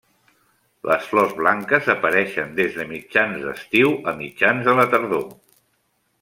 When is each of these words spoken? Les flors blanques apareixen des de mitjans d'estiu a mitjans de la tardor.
Les 0.91 1.03
flors 1.09 1.35
blanques 1.41 1.89
apareixen 1.95 2.57
des 2.61 2.79
de 2.79 2.87
mitjans 2.95 3.45
d'estiu 3.45 3.95
a 4.13 4.15
mitjans 4.23 4.67
de 4.71 4.77
la 4.81 4.89
tardor. 4.97 5.31